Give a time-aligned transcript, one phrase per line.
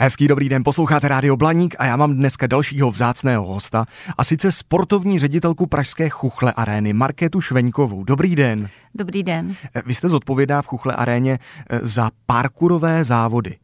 [0.00, 3.86] Hezký dobrý den, posloucháte Rádio Blaník a já mám dneska dalšího vzácného hosta
[4.18, 8.04] a sice sportovní ředitelku Pražské Chuchle arény Markétu Šveňkovou.
[8.04, 8.68] Dobrý den.
[8.94, 9.56] Dobrý den.
[9.86, 11.38] Vy jste zodpovědná v Chuchle aréně
[11.70, 13.56] eh, za parkurové závody.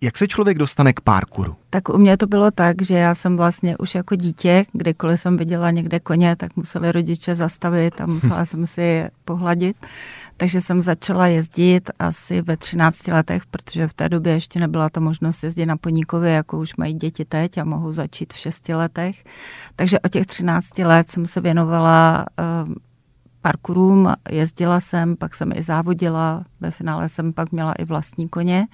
[0.00, 1.56] Jak se člověk dostane k parkuru?
[1.70, 5.36] Tak u mě to bylo tak, že já jsem vlastně už jako dítě, kdykoliv jsem
[5.36, 9.76] viděla někde koně, tak museli rodiče zastavit a musela jsem si je pohladit.
[10.40, 15.00] Takže jsem začala jezdit asi ve 13 letech, protože v té době ještě nebyla ta
[15.00, 19.24] možnost jezdit na Poníkově, jako už mají děti teď a mohou začít v 6 letech.
[19.76, 22.26] Takže od těch 13 let jsem se věnovala
[22.66, 22.74] uh,
[23.42, 28.66] parkourům, jezdila jsem, pak jsem i závodila, ve finále jsem pak měla i vlastní koně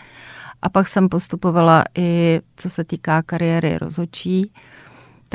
[0.62, 4.52] a pak jsem postupovala i co se týká kariéry rozhodčí,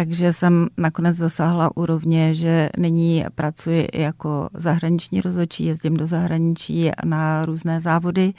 [0.02, 7.42] takže jsem nakonec dosáhla úrovně, že nyní pracuji jako zahraniční rozhodčí, jezdím do zahraničí na
[7.42, 8.34] různé závody.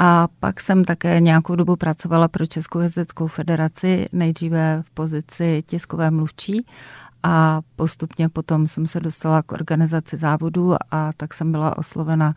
[0.00, 6.10] A pak jsem také nějakou dobu pracovala pro Českou jezdeckou federaci, nejdříve v pozici tiskové
[6.10, 6.66] mluvčí
[7.22, 12.34] a postupně potom jsem se dostala k organizaci závodů a tak jsem byla oslovena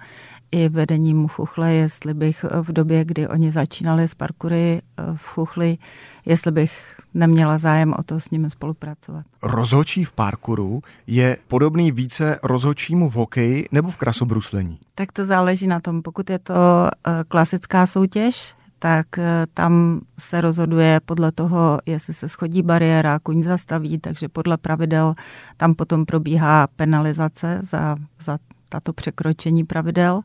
[0.52, 5.77] i vedením Chuchle, jestli bych v době, kdy oni začínali s parkury eh, v Chuchli,
[6.25, 9.25] jestli bych neměla zájem o to s nimi spolupracovat.
[9.42, 14.80] Rozhočí v parkouru je podobný více rozhočímu v hokeji nebo v krasobruslení?
[14.95, 16.02] Tak to záleží na tom.
[16.02, 22.30] Pokud je to eh, klasická soutěž, tak eh, tam se rozhoduje podle toho, jestli se
[22.30, 25.14] schodí bariéra, kuň zastaví, takže podle pravidel
[25.58, 28.38] tam potom probíhá penalizace za, za
[28.70, 30.20] tato překročení pravidel.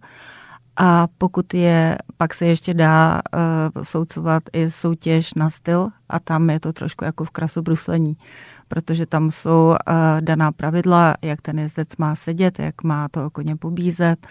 [0.77, 3.20] A pokud je, pak se ještě dá
[3.77, 8.17] uh, soucovat i soutěž na styl a tam je to trošku jako v krasobruslení,
[8.71, 13.57] protože tam jsou uh, daná pravidla, jak ten jezdec má sedět, jak má to koně
[13.57, 14.27] pobízet,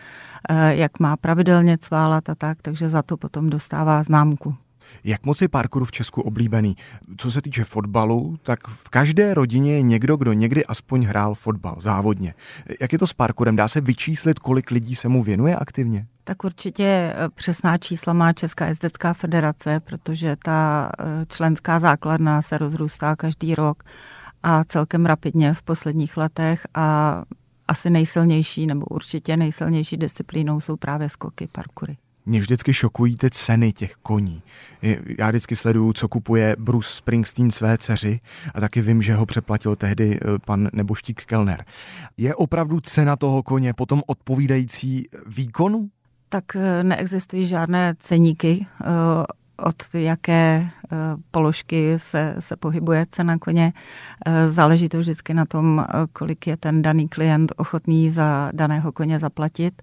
[0.50, 4.56] uh, jak má pravidelně cválat a tak, takže za to potom dostává známku.
[5.04, 6.76] Jak moc je parkour v Česku oblíbený?
[7.18, 11.76] Co se týče fotbalu, tak v každé rodině je někdo, kdo někdy aspoň hrál fotbal
[11.80, 12.34] závodně.
[12.82, 13.56] Jak je to s parkourem?
[13.56, 16.06] Dá se vyčíslit, kolik lidí se mu věnuje aktivně?
[16.24, 22.58] Tak určitě eh, přesná čísla má Česká jezdecká federace, protože ta eh, členská základna se
[22.58, 23.84] rozrůstá každý rok
[24.44, 27.24] a celkem rapidně v posledních letech a
[27.68, 31.98] asi nejsilnější nebo určitě nejsilnější disciplínou jsou právě skoky, parkury
[32.30, 34.42] mě vždycky šokují ty ceny těch koní.
[35.20, 38.20] Já vždycky sleduju, co kupuje Bruce Springsteen své dceři
[38.54, 41.66] a taky vím, že ho přeplatil tehdy eh, pan Neboštík Kellner.
[42.18, 45.90] Je opravdu cena toho koně potom odpovídající výkonu?
[46.30, 48.86] Tak eh, neexistují žádné ceníky, eh,
[49.58, 50.70] od jaké
[51.32, 53.74] položky se, se pohybuje cena koně.
[54.48, 59.82] Záleží to vždycky na tom, kolik je ten daný klient ochotný za daného koně zaplatit.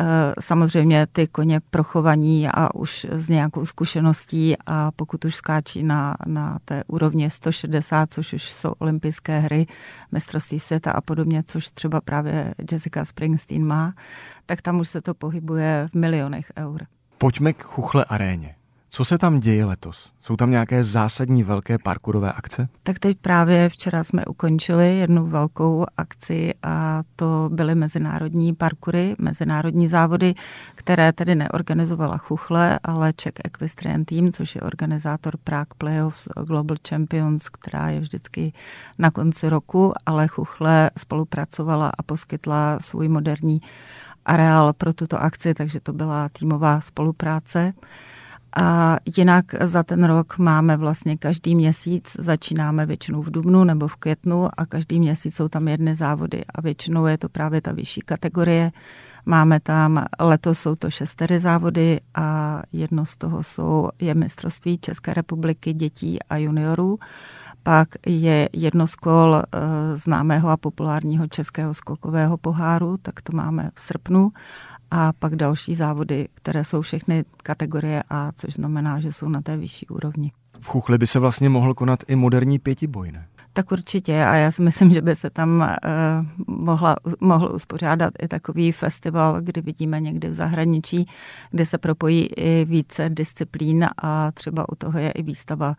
[0.00, 6.16] Eh, samozřejmě ty koně prochovaní a už s nějakou zkušeností a pokud už skáčí na,
[6.26, 9.66] na té úrovni 160, což už jsou olympijské hry,
[10.12, 13.94] mistrovství světa a podobně, což třeba právě Jessica Springsteen má,
[14.46, 16.86] tak tam už se to pohybuje v milionech eur.
[17.18, 18.54] Pojďme k Chuchle aréně.
[18.94, 20.12] Co se tam děje letos?
[20.20, 22.68] Jsou tam nějaké zásadní velké parkourové akce?
[22.82, 29.88] Tak teď právě včera jsme ukončili jednu velkou akci a to byly mezinárodní parkury, mezinárodní
[29.88, 30.34] závody,
[30.74, 37.48] které tedy neorganizovala Chuchle, ale Czech Equestrian Team, což je organizátor Prague Playoffs Global Champions,
[37.48, 38.52] která je vždycky
[38.98, 43.60] na konci roku, ale Chuchle spolupracovala a poskytla svůj moderní
[44.26, 47.72] areál pro tuto akci, takže to byla týmová spolupráce.
[48.56, 53.96] A jinak za ten rok máme vlastně každý měsíc, začínáme většinou v dubnu nebo v
[53.96, 58.00] květnu a každý měsíc jsou tam jedny závody a většinou je to právě ta vyšší
[58.00, 58.72] kategorie.
[59.26, 65.14] Máme tam, letos jsou to šestery závody a jedno z toho jsou, je mistrovství České
[65.14, 66.98] republiky dětí a juniorů.
[67.62, 69.42] Pak je jedno z kol e,
[69.96, 74.32] známého a populárního českého skokového poháru, tak to máme v srpnu
[74.96, 79.56] a pak další závody, které jsou všechny kategorie A, což znamená, že jsou na té
[79.56, 80.32] vyšší úrovni.
[80.60, 83.26] V Chuchli by se vlastně mohl konat i moderní pětiboj, ne?
[83.52, 88.28] Tak určitě a já si myslím, že by se tam uh, mohla, mohl uspořádat i
[88.28, 91.08] takový festival, kdy vidíme někdy v zahraničí,
[91.50, 95.78] kde se propojí i více disciplín a třeba u toho je i výstava Eh,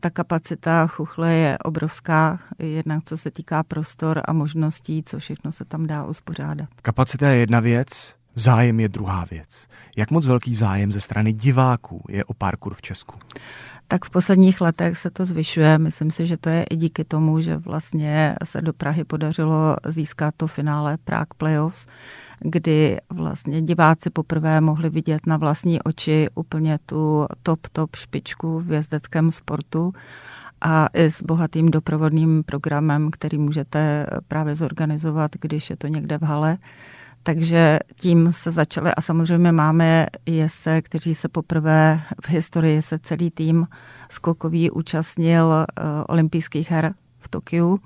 [0.00, 5.64] ta kapacita chuchle je obrovská, jednak co se týká prostor a možností, co všechno se
[5.64, 6.68] tam dá uspořádat.
[6.82, 9.66] Kapacita je jedna věc, zájem je druhá věc.
[9.96, 13.18] Jak moc velký zájem ze strany diváků je o parkour v Česku?
[13.88, 15.78] Tak v posledních letech se to zvyšuje.
[15.78, 20.34] Myslím si, že to je i díky tomu, že vlastně se do Prahy podařilo získat
[20.36, 21.86] to finále Prague Playoffs,
[22.40, 28.72] kdy vlastně diváci poprvé mohli vidět na vlastní oči úplně tu top, top špičku v
[28.72, 29.92] jezdeckém sportu
[30.60, 36.22] a i s bohatým doprovodným programem, který můžete právě zorganizovat, když je to někde v
[36.22, 36.58] hale.
[37.22, 43.30] Takže tím se začaly a samozřejmě máme jezdce, kteří se poprvé v historii se celý
[43.30, 43.66] tým
[44.10, 47.78] skokový účastnil uh, olympijských her v Tokiu.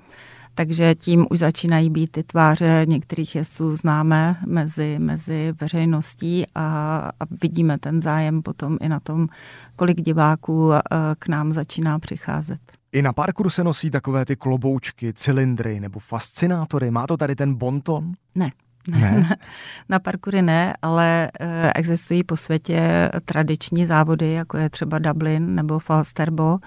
[0.55, 7.25] Takže tím už začínají být ty tváře některých jezdců známé mezi, mezi veřejností a, a
[7.41, 9.27] vidíme ten zájem potom i na tom,
[9.75, 10.79] kolik diváků uh,
[11.19, 12.59] k nám začíná přicházet.
[12.91, 16.91] I na parkouru se nosí takové ty kloboučky, cylindry nebo fascinátory.
[16.91, 18.11] Má to tady ten bonton?
[18.35, 18.49] Ne,
[18.87, 19.29] ne.
[19.89, 25.79] Na parkury ne, ale eh, existují po světě tradiční závody, jako je třeba Dublin nebo
[25.79, 26.59] Falsterbo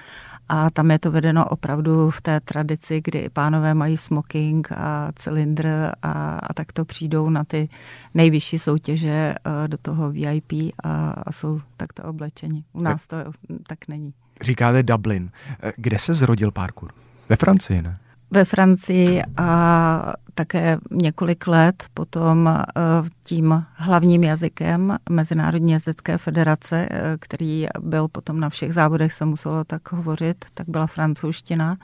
[0.48, 5.66] a tam je to vedeno opravdu v té tradici, kdy pánové mají smoking a cylindr
[6.02, 7.68] a, a tak to přijdou na ty
[8.14, 10.52] nejvyšší soutěže eh, do toho VIP
[10.84, 12.64] a, a jsou takto oblečeni.
[12.72, 13.16] U nás to
[13.66, 14.14] tak není.
[14.40, 15.30] Říkáte Dublin.
[15.62, 16.92] Eh, kde se zrodil parkour?
[17.28, 17.98] Ve Francii, ne?
[18.34, 22.62] Ve Francii a také několik let potom eh,
[23.24, 29.64] tím hlavním jazykem Mezinárodní jezdecké federace, eh, který byl potom na všech závodech, se muselo
[29.64, 31.76] tak hovořit, tak byla francouzština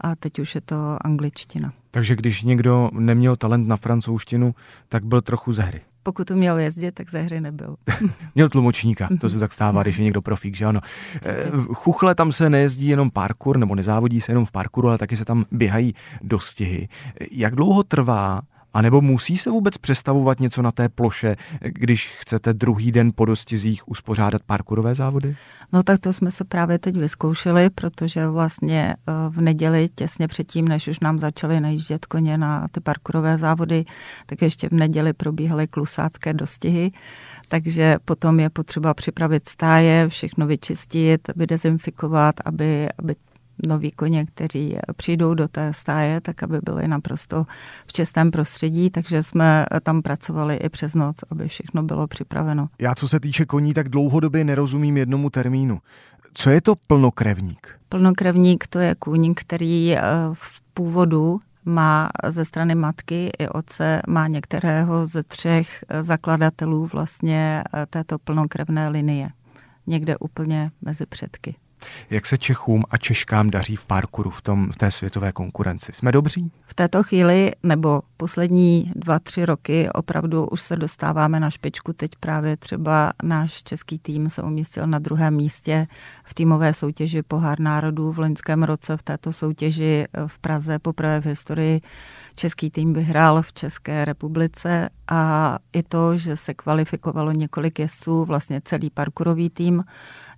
[0.00, 1.72] a teď už je to angličtina.
[1.90, 4.54] Takže když někdo neměl talent na francouzštinu,
[4.88, 7.76] tak byl trochu ze hry pokud měl jezdit, tak ze hry nebyl.
[8.34, 10.80] měl tlumočníka, to se tak stává, když je někdo profík, že ano.
[11.26, 15.16] Eh, chuchle tam se nejezdí jenom parkour, nebo nezávodí se jenom v parkouru, ale taky
[15.16, 16.88] se tam běhají dostihy.
[17.30, 18.40] Jak dlouho trvá
[18.74, 23.24] a nebo musí se vůbec přestavovat něco na té ploše, když chcete druhý den po
[23.24, 25.36] dostizích uspořádat parkourové závody?
[25.72, 30.68] No tak to jsme se právě teď vyzkoušeli, protože vlastně eh, v neděli těsně předtím,
[30.68, 33.84] než už nám začaly najíždět koně na ty parkourové závody,
[34.26, 36.90] tak ještě v neděli probíhaly klusácké dostihy
[37.48, 43.14] takže potom je potřeba připravit stáje, všechno vyčistit, vydezinfikovat, aby, aby
[43.66, 47.46] noví koně, kteří přijdou do té stáje, tak aby byli naprosto
[47.86, 52.68] v čistém prostředí, takže jsme tam pracovali i přes noc, aby všechno bylo připraveno.
[52.78, 55.78] Já co se týče koní, tak dlouhodobě nerozumím jednomu termínu.
[56.34, 57.68] Co je to plnokrevník?
[57.88, 60.02] Plnokrevník to je kůň, který eh,
[60.32, 67.64] v původu má ze strany matky i otce, má některého ze třech eh, zakladatelů vlastně
[67.74, 69.30] eh, této plnokrevné linie.
[69.86, 71.54] Někde úplně mezi předky.
[72.10, 75.92] Jak se Čechům a Češkám daří v parkouru v, tom, v té světové konkurenci?
[75.92, 76.52] Jsme dobří?
[76.66, 81.92] V této chvíli nebo poslední dva, tři roky opravdu už se dostáváme na špičku.
[81.92, 85.86] Teď právě třeba náš český tým se umístil na druhém místě
[86.24, 91.26] v týmové soutěži Pohár národů v loňském roce v této soutěži v Praze poprvé v
[91.26, 91.80] historii
[92.38, 98.60] Český tým vyhrál v České republice a i to, že se kvalifikovalo několik jezdců, vlastně
[98.64, 99.84] celý parkourový tým,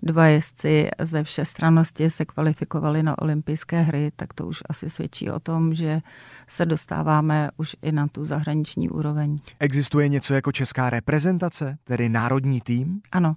[0.03, 5.39] dva jezdci ze všestranosti se kvalifikovali na olympijské hry, tak to už asi svědčí o
[5.39, 6.01] tom, že
[6.47, 9.37] se dostáváme už i na tu zahraniční úroveň.
[9.59, 13.01] Existuje něco jako česká reprezentace, tedy národní tým?
[13.11, 13.35] Ano.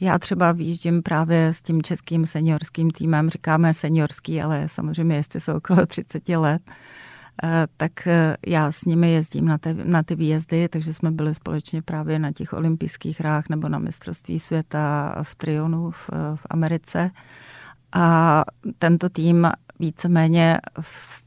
[0.00, 5.56] Já třeba výjíždím právě s tím českým seniorským týmem, říkáme seniorský, ale samozřejmě jestli jsou
[5.56, 6.62] okolo 30 let,
[7.76, 11.82] tak eh, já s nimi jezdím na, te, na ty výjezdy, takže jsme byli společně
[11.82, 17.10] právě na těch olympijských hrách nebo na mistrovství světa v Trionu v, v Americe.
[17.92, 18.44] A
[18.78, 21.22] tento tým víceméně v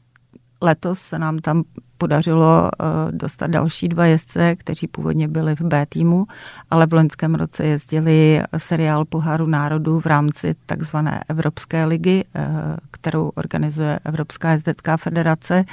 [0.62, 1.64] letos se nám tam
[1.98, 6.26] podařilo eh, dostat další dva jezdce, kteří původně byli v B týmu,
[6.70, 12.48] ale v loňském roce jezdili seriál Poháru národů v rámci takzvané Evropské ligy, eh,
[12.90, 15.64] kterou organizuje Evropská jezdecká federace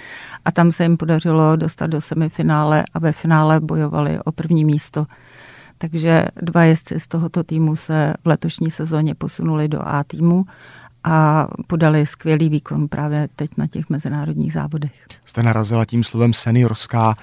[0.45, 5.05] a tam se jim podařilo dostat do semifinále a ve finále bojovali o první místo.
[5.77, 10.45] Takže dva jezdci z tohoto týmu se v letošní sezóně posunuli do A týmu
[11.05, 14.91] a podali skvělý výkon právě teď na těch mezinárodních závodech.
[15.25, 17.15] Jste narazila tím slovem seniorská.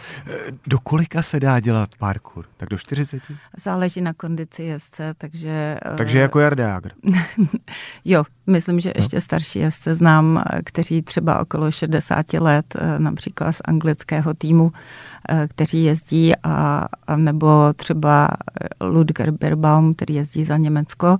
[0.66, 2.44] Do kolika se dá dělat parkour?
[2.56, 3.22] Tak do 40?
[3.56, 5.78] Záleží na kondici jezdce, takže...
[5.96, 6.80] Takže jako Jarda
[8.04, 9.20] jo, myslím, že ještě no.
[9.20, 14.72] starší jezdce znám, kteří třeba okolo 60 let, například z anglického týmu,
[15.48, 18.28] kteří jezdí, a, a nebo třeba
[18.80, 21.18] Ludger Birbaum, který jezdí za Německo,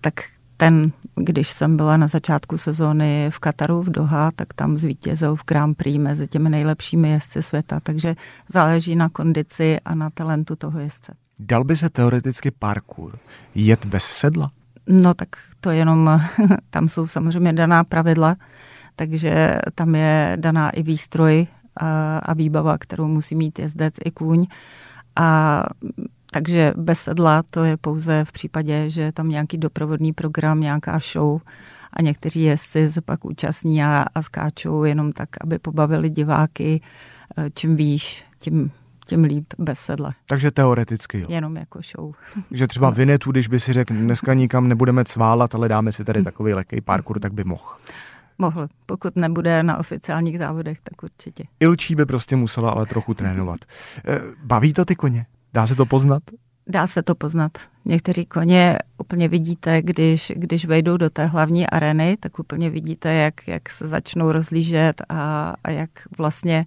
[0.00, 0.14] tak
[0.62, 5.44] ten, když jsem byla na začátku sezóny v Kataru v Doha, tak tam zvítězil v
[5.44, 8.14] Grand Prix mezi těmi nejlepšími jezdci světa, takže
[8.48, 11.14] záleží na kondici a na talentu toho jezdce.
[11.38, 13.18] Dal by se teoreticky parkour
[13.54, 14.50] jet bez sedla?
[14.88, 15.28] No tak
[15.60, 16.20] to jenom,
[16.70, 18.36] tam jsou samozřejmě daná pravidla,
[18.96, 24.46] takže tam je daná i výstroj a, a výbava, kterou musí mít jezdec i kůň.
[25.16, 25.62] A
[26.32, 30.98] takže bez sedla to je pouze v případě, že je tam nějaký doprovodný program, nějaká
[31.12, 31.40] show
[31.92, 36.80] a někteří jezdci se pak účastní a, a skáčou jenom tak, aby pobavili diváky.
[37.38, 38.70] E, čím výš, tím
[39.06, 40.14] tím líp bez sedla.
[40.26, 41.26] Takže teoreticky jo.
[41.30, 42.14] Jenom jako show.
[42.50, 42.92] Že třeba no.
[42.92, 46.80] Vinetu, když by si řekl, dneska nikam nebudeme cválat, ale dáme si tady takový lehký
[46.80, 47.64] parkour, tak by mohl.
[48.38, 48.68] Mohl.
[48.86, 51.44] Pokud nebude na oficiálních závodech, tak určitě.
[51.60, 53.60] Ilčí by prostě musela ale trochu trénovat.
[54.08, 55.26] Eh, baví to ty koně?
[55.54, 56.22] Dá se to poznat?
[56.66, 57.52] Dá se to poznat.
[57.84, 63.48] Někteří koně úplně vidíte, když, když vejdou do té hlavní arény, tak úplně vidíte, jak,
[63.48, 66.66] jak se začnou rozlížet a, a jak vlastně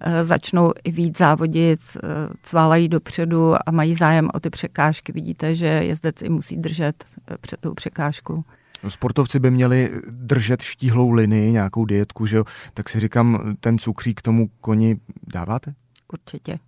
[0.00, 2.00] eh, začnou i víc závodit, eh,
[2.42, 5.12] cválají dopředu a mají zájem o ty překážky.
[5.12, 7.04] Vidíte, že jezdec i musí držet
[7.40, 8.44] před tou překážkou.
[8.88, 12.44] Sportovci by měli držet štíhlou linii, nějakou dietku, že jo?
[12.74, 14.96] Tak si říkám, ten cukřík tomu koni
[15.34, 15.74] dáváte?
[16.12, 16.58] Určitě.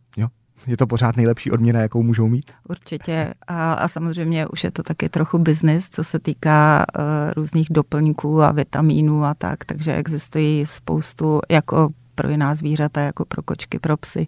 [0.67, 2.53] Je to pořád nejlepší odměna, jakou můžou mít?
[2.69, 3.35] Určitě.
[3.47, 7.05] A, a samozřejmě už je to taky trochu biznis, co se týká uh,
[7.37, 13.43] různých doplňků a vitamínů a tak, takže existují spoustu jako pro jiná zvířata, jako pro
[13.43, 14.27] kočky, pro psy.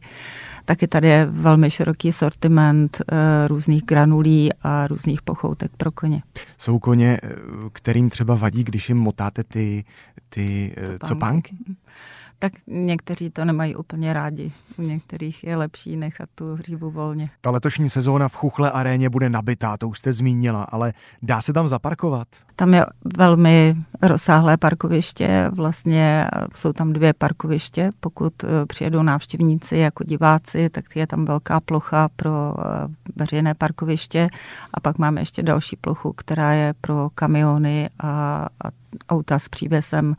[0.65, 6.23] Taky tady je velmi široký sortiment e, různých granulí a různých pochoutek pro koně.
[6.59, 7.29] Jsou koně, eh,
[7.73, 9.85] kterým třeba vadí, když jim motáte ty,
[10.29, 11.07] ty copánky?
[11.07, 11.57] copánky?
[12.39, 14.53] Tak někteří to nemají úplně rádi.
[14.79, 17.31] U některých je lepší nechat tu hřívu volně.
[17.41, 20.93] Ta letošní sezóna v Chuchle aréně bude nabitá, to už jste zmínila, ale
[21.23, 22.29] dá se tam zaparkovat?
[22.57, 22.87] Tam je
[23.19, 27.91] velmi rozsáhlé parkoviště, vlastně jsou tam dvě parkoviště.
[28.01, 34.29] Pokud eh, přijedou návštěvníci jako diváci, tak je tam velká plocha pro eh, veřejné parkoviště
[34.75, 38.09] a pak máme ještě další plochu, která je pro kamiony a,
[38.65, 38.71] a
[39.09, 40.17] auta s přívěsem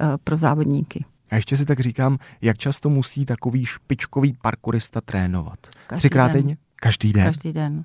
[0.00, 1.04] eh, pro závodníky.
[1.34, 5.58] A ještě si tak říkám, jak často musí takový špičkový parkourista trénovat?
[5.86, 6.36] Každý Třikrát den.
[6.36, 6.56] týdně?
[6.76, 7.24] Každý den?
[7.24, 7.84] Každý den.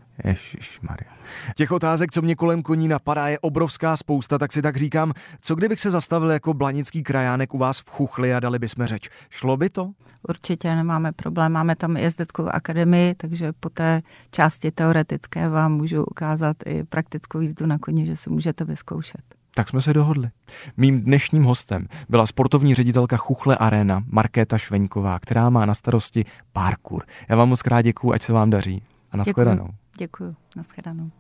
[0.82, 1.12] Maria.
[1.56, 5.56] Těch otázek, co mě kolem koní napadá, je obrovská spousta, tak si tak říkám, co
[5.56, 9.10] kdybych se zastavil jako blanický krajánek u vás v Chuchli a dali bychom řeč.
[9.30, 9.92] Šlo by to?
[10.30, 11.52] Určitě nemáme problém.
[11.52, 14.02] Máme tam jezdeckou akademii, takže po té
[14.32, 19.39] části teoretické vám můžu ukázat i praktickou jízdu na koni, že si můžete vyzkoušet.
[19.60, 20.30] Tak jsme se dohodli.
[20.78, 27.04] Mým dnešním hostem byla sportovní ředitelka Chuchle Arena Markéta Šveňková, která má na starosti parkour.
[27.30, 28.84] Já vám moc krát děkuju, ať se vám daří.
[29.12, 29.64] A nashledanou.
[29.66, 29.76] Děkuji.
[29.98, 30.36] Děkuji.
[30.56, 31.12] Nashledanou.